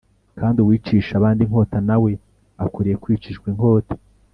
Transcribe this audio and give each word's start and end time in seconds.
kandi 0.39 0.57
uwicisha 0.59 1.11
abandi 1.15 1.41
inkota 1.45 1.77
na 1.87 1.97
we 2.03 2.11
akwiriye 2.63 2.95
kwicishwa 3.03 3.45
inkota. 3.51 3.95